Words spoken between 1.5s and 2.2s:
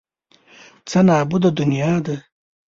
دنیا ده.